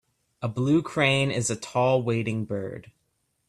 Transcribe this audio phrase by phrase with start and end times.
[0.41, 2.91] A blue crane is a tall wading bird.